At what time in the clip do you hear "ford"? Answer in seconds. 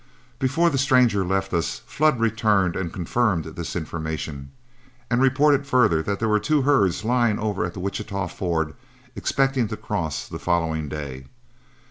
8.27-8.73